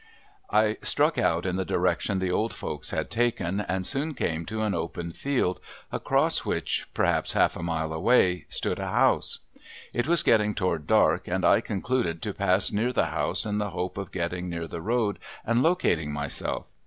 [0.49, 4.63] I struck out in the direction the old folks had taken and soon came to
[4.63, 5.59] an open field,
[5.91, 9.41] across which, perhaps half a mile away, stood a house.
[9.93, 13.69] It was getting toward dark and I concluded to pass near the house in the
[13.69, 16.65] hope of getting near the road and locating myself.